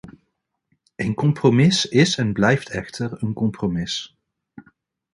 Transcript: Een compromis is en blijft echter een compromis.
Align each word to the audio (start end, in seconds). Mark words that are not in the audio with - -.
Een 0.95 1.13
compromis 1.13 1.85
is 1.85 2.17
en 2.17 2.33
blijft 2.33 2.69
echter 2.69 3.23
een 3.23 3.33
compromis. 3.33 4.15